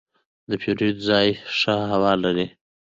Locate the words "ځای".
1.09-1.27